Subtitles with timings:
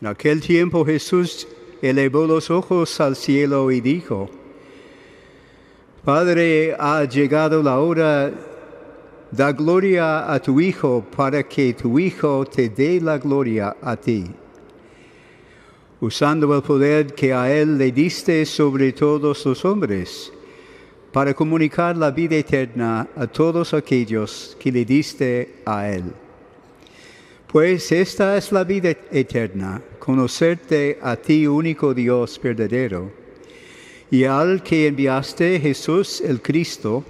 [0.00, 1.46] En aquel tiempo Jesús
[1.80, 4.28] elevó los ojos al cielo y dijo,
[6.04, 8.30] Padre, ha llegado la hora,
[9.30, 14.24] da gloria a tu Hijo para que tu Hijo te dé la gloria a ti.
[16.00, 20.30] Usando el poder que a Él le diste sobre todos los hombres,
[21.12, 26.12] para comunicar la vida eterna a todos aquellos que le diste a Él.
[27.54, 33.12] Pues esta es la vida eterna, conocerte a ti único Dios verdadero,
[34.10, 37.04] y al que enviaste Jesús el Cristo,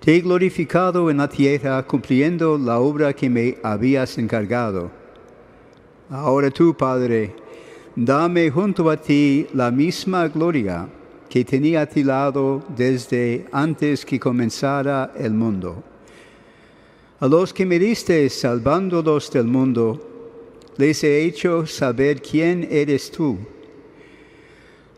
[0.00, 4.90] te he glorificado en la tierra cumpliendo la obra que me habías encargado.
[6.10, 7.32] Ahora tú, Padre,
[7.94, 10.88] dame junto a ti la misma gloria
[11.28, 15.84] que tenía a ti lado desde antes que comenzara el mundo.
[17.20, 20.00] A los que me diste salvándolos del mundo,
[20.76, 23.38] les he hecho saber quién eres tú.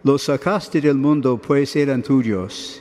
[0.04, 2.80] Los sacaste del mundo, pues eran tuyos,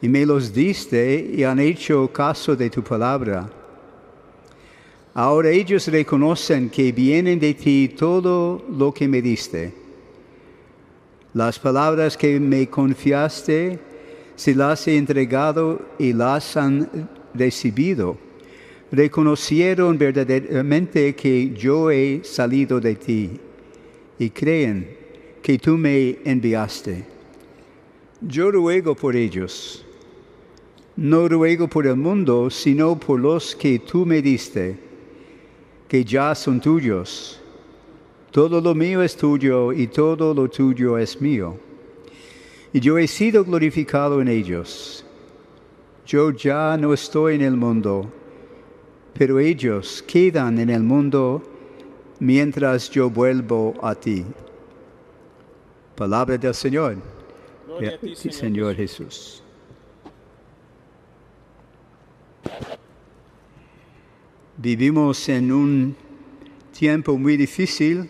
[0.00, 3.48] y me los diste y han hecho caso de tu palabra.
[5.14, 9.82] Ahora ellos reconocen que vienen de ti todo lo que me diste
[11.34, 13.78] las palabras que me confiaste,
[14.36, 18.18] se las he entregado y las han recibido.
[18.92, 23.30] Reconocieron verdaderamente que yo he salido de ti
[24.18, 24.96] y creen
[25.42, 27.04] que tú me enviaste.
[28.20, 29.84] Yo ruego por ellos.
[30.94, 34.76] No ruego por el mundo, sino por los que tú me diste,
[35.88, 37.42] que ya son tuyos
[38.32, 41.58] todo lo mío es tuyo y todo lo tuyo es mío.
[42.72, 45.04] Y yo he sido glorificado en ellos.
[46.06, 48.10] Yo ya no estoy en el mundo,
[49.14, 51.42] pero ellos quedan en el mundo
[52.18, 54.24] mientras yo vuelvo a ti.
[55.96, 56.96] Palabra del Señor.
[57.66, 59.42] Gloria a ti, Sí, Señor Señor Jesús.
[64.56, 65.96] Vivimos en un
[66.78, 68.08] tiempo muy difícil.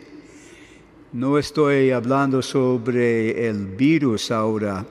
[1.12, 4.84] No estoy hablando sobre el virus ahora.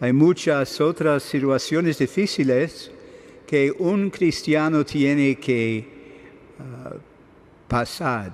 [0.00, 2.90] Hay muchas otras situaciones difíciles
[3.46, 5.86] que un cristiano tiene que
[6.58, 6.94] ah,
[7.68, 8.32] pasar.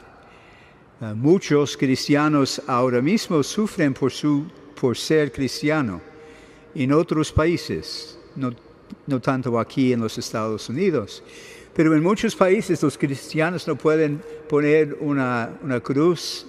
[1.00, 4.46] Ah, muchos cristianos ahora mismo sufren por, su,
[4.78, 6.00] por ser cristiano
[6.74, 8.52] en otros países, no,
[9.06, 11.22] no tanto aquí en los Estados Unidos.
[11.74, 16.46] Pero en muchos países los cristianos no pueden poner una, una cruz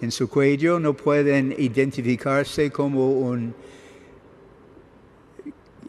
[0.00, 3.54] en su cuello, no pueden identificarse como un,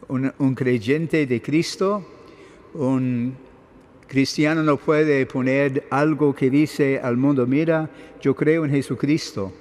[0.10, 2.06] un, creyente de Cristo.
[2.74, 3.36] Un
[4.08, 7.90] cristiano no puede poner algo que dice al mundo, mira,
[8.22, 9.52] yo creo en Jesucristo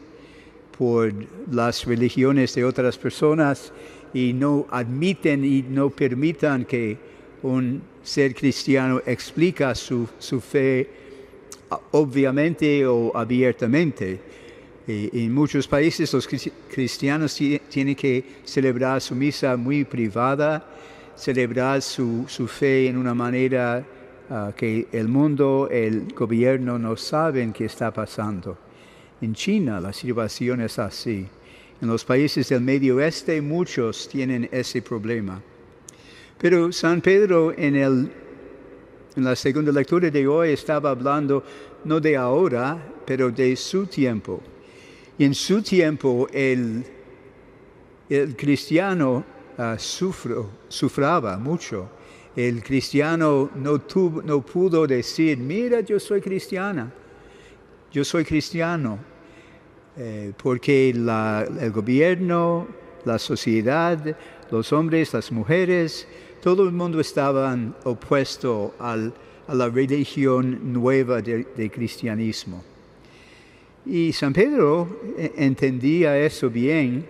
[0.76, 1.12] por
[1.50, 3.72] las religiones de otras personas
[4.12, 6.96] y no admiten y no permitan que
[7.42, 10.88] un ser cristiano explica su, su fe
[11.92, 14.20] obviamente o abiertamente.
[14.88, 20.64] Y en muchos países los cris- cristianos ti- tienen que celebrar su misa muy privada,
[21.16, 23.84] celebrar su, su fe en una manera
[24.30, 28.56] ah, que el mundo, el gobierno no saben qué está pasando.
[29.20, 31.26] En China la situación es así.
[31.80, 35.42] En los países del Medio Oeste muchos tienen ese problema.
[36.38, 38.12] Pero San Pedro en, el,
[39.16, 41.42] en la segunda lectura de hoy estaba hablando
[41.84, 44.40] no de ahora, pero de su tiempo.
[45.18, 46.84] Y en su tiempo el,
[48.08, 49.24] el cristiano
[49.58, 51.88] ah, sufro- sufraba mucho.
[52.36, 56.92] El cristiano no, tuvo, no pudo decir, mira, yo soy cristiana,
[57.90, 58.98] yo soy cristiano,
[59.96, 62.66] eh, porque la- el gobierno,
[63.06, 63.98] la sociedad,
[64.50, 66.06] los hombres, las mujeres,
[66.42, 68.96] todo el mundo estaban opuesto a
[69.54, 72.62] la religión nueva de- del cristianismo.
[73.86, 77.06] Y San Pedro eh, entendía eso bien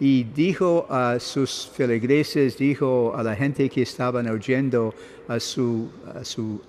[0.00, 4.92] y dijo a sus feligreses, dijo a la gente que estaban oyendo
[5.28, 6.60] a su, a su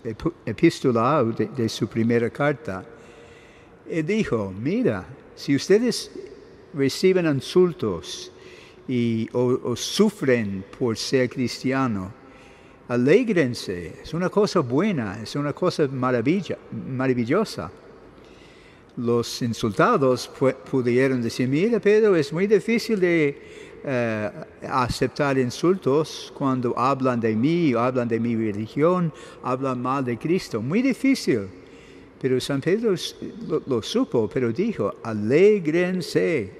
[0.46, 2.86] epístola de, de su primera carta,
[4.06, 6.12] dijo, mira, si ustedes
[6.74, 8.32] reciben insultos
[8.88, 12.12] y, o, o sufren por ser cristiano,
[12.90, 17.72] alégrense, es una cosa buena, es una cosa maravilla, maravillosa
[18.98, 23.42] los insultados pu- pudieron decir, mira Pedro, es muy difícil de
[23.84, 24.30] eh,
[24.70, 29.12] aceptar insultos cuando hablan de mí, hablan de mi religión,
[29.44, 30.62] hablan mal de Cristo.
[30.62, 31.48] Muy difícil.
[32.22, 32.94] Pero San Pedro
[33.66, 36.52] lo, supo, pero dijo, alégrense,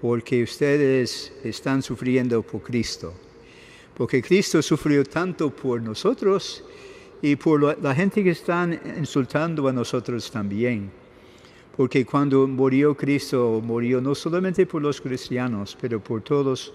[0.00, 3.14] porque ustedes están sufriendo por Cristo.
[3.96, 6.64] Porque Cristo sufrió tanto por nosotros
[7.22, 10.90] y por la gente que están insultando a nosotros también.
[11.76, 16.72] Porque cuando murió Cristo, murió no solamente por los cristianos, pero por todos,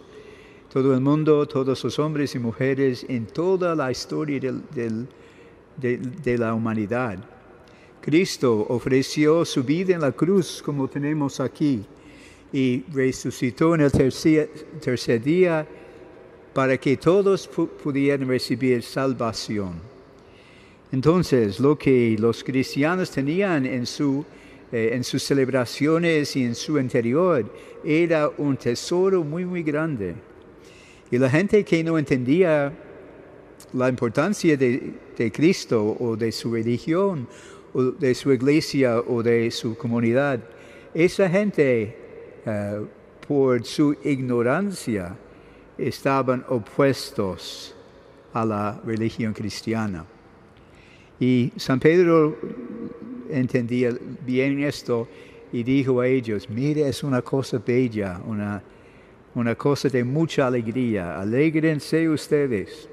[0.72, 6.54] todo el mundo, todos los hombres y mujeres en toda la historia de, de la
[6.54, 7.18] humanidad.
[8.02, 11.84] Cristo ofreció su vida en la cruz, como tenemos aquí,
[12.52, 14.50] y resucitó en el tercer,
[14.82, 15.68] tercer día
[16.54, 19.74] para que todos pudieran recibir salvación.
[20.92, 24.26] Entonces, lo que los cristianos tenían en, su,
[24.72, 27.46] eh, en sus celebraciones y en su interior
[27.84, 30.16] era un tesoro muy, muy grande.
[31.12, 32.72] Y la gente que no entendía
[33.74, 34.94] la importancia de,
[35.32, 37.28] Cristo o de su religión
[37.74, 40.40] o de su iglesia o de su comunidad,
[40.94, 41.96] esa gente,
[42.46, 42.86] uh,
[43.28, 45.16] por su ignorancia,
[45.78, 47.76] estaban opuestos
[48.34, 50.06] a la religión cristiana.
[51.20, 52.36] Y San Pedro
[53.32, 53.96] entendía
[54.26, 55.08] bien esto
[55.52, 58.62] y dijo a ellos, mire, es una cosa bella, una,
[59.36, 62.88] una cosa de mucha alegría, alegrense ustedes.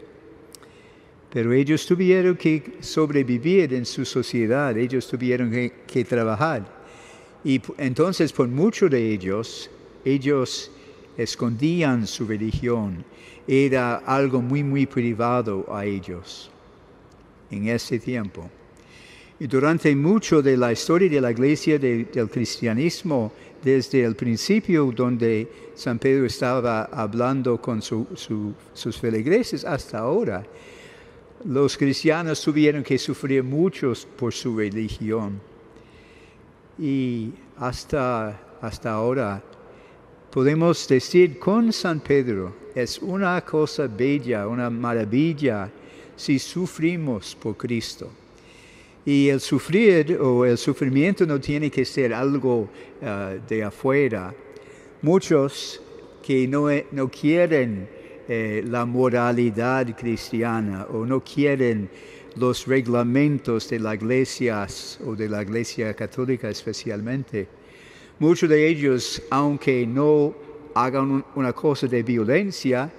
[1.30, 5.50] Pero ellos tuvieron que sobrevivir en su sociedad, ellos tuvieron
[5.86, 6.66] que, trabajar.
[7.44, 9.70] Y entonces por muchos de ellos,
[10.04, 10.70] ellos
[11.16, 13.04] escondían su religión.
[13.46, 16.50] Era algo muy, muy privado a ellos
[17.50, 18.50] en ese tiempo.
[19.40, 23.32] Y durante mucho de la historia de la iglesia del cristianismo,
[23.62, 30.44] desde el principio donde San Pedro estaba hablando con sus feligreses hasta ahora,
[31.44, 35.40] los cristianos tuvieron que sufrir muchos por su religión.
[36.76, 39.40] Y hasta, hasta ahora
[40.32, 45.70] podemos decir con San Pedro, es una cosa bella, una maravilla
[46.16, 48.10] si sufrimos por Cristo.
[49.08, 52.68] Y el sufrir o el sufrimiento no tiene que ser algo
[53.00, 54.34] uh, de afuera.
[55.00, 55.80] Muchos
[56.22, 57.88] que no, no quieren
[58.28, 61.88] eh, la moralidad cristiana o no quieren
[62.36, 64.66] los reglamentos de la iglesia
[65.06, 67.48] o de la iglesia católica especialmente.
[68.18, 70.34] Muchos de ellos, aunque no
[70.74, 72.92] hagan una cosa de violencia,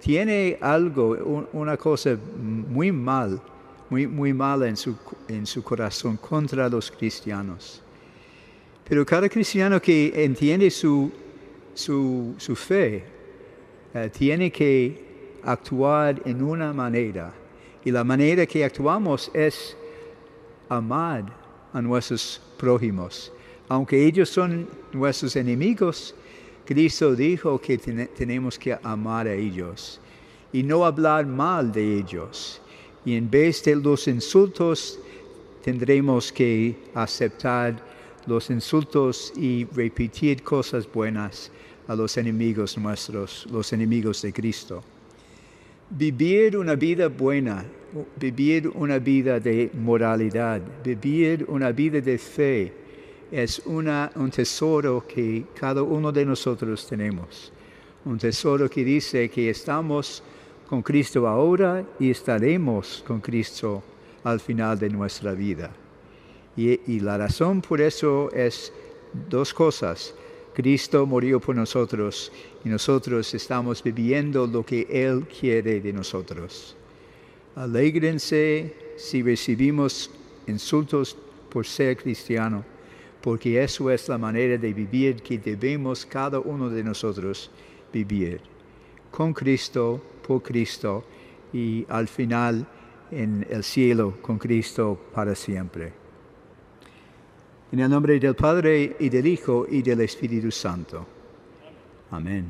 [0.00, 2.16] tiene algo, una cosa
[2.48, 3.42] muy mal,
[3.92, 4.96] muy, muy mala en su,
[5.28, 7.82] en su corazón contra los cristianos.
[8.88, 11.12] Pero cada cristiano que entiende su,
[11.74, 13.04] su, su fe,
[13.92, 17.34] eh, tiene que actuar en una manera.
[17.84, 19.76] Y la manera que actuamos es
[20.70, 21.24] amar
[21.74, 23.30] a nuestros prójimos.
[23.68, 26.14] Aunque ellos son nuestros enemigos,
[26.64, 30.00] Cristo dijo que tenemos que amar a ellos
[30.50, 32.61] y no hablar mal de ellos.
[33.04, 34.98] Y en vez de los insultos,
[35.62, 37.82] tendremos que aceptar
[38.26, 41.50] los insultos y repetir cosas buenas
[41.88, 44.82] a los enemigos nuestros, los enemigos de Cristo.
[45.90, 47.64] Vivir una vida buena,
[48.18, 52.72] vivir una vida de moralidad, vivir una vida de fe,
[53.30, 57.52] es una, un tesoro que cada uno de nosotros tenemos.
[58.04, 60.22] Un tesoro que dice que estamos
[60.72, 63.82] con Cristo ahora y estaremos con Cristo
[64.24, 65.70] al final de nuestra vida.
[66.56, 68.72] Y, la razón por eso es
[69.28, 70.14] dos cosas.
[70.54, 72.32] Cristo murió por nosotros
[72.64, 76.74] y nosotros estamos viviendo lo que Él quiere de nosotros.
[77.54, 80.10] Alégrense si recibimos
[80.46, 81.14] insultos
[81.50, 82.64] por ser cristiano,
[83.20, 87.50] porque eso es la manera de vivir que debemos cada uno de nosotros
[87.92, 88.51] vivir.
[89.12, 91.04] Con Cristo, por Cristo
[91.52, 92.66] y al final
[93.12, 95.92] en el cielo con Cristo para siempre.
[97.70, 101.06] En el nombre del Padre y del Hijo y del Espíritu Santo.
[102.10, 102.46] Amén.